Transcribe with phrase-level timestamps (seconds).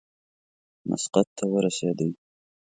[0.89, 2.09] مسقط ته ورسېدی.